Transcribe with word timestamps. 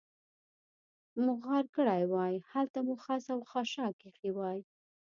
مو 1.23 1.31
غار 1.43 1.65
کړې 1.75 2.03
وای، 2.13 2.35
هلته 2.51 2.79
مو 2.85 2.95
خس 3.03 3.23
او 3.33 3.39
خاشاک 3.49 3.95
اېښي 4.05 4.31
وای. 4.37 4.59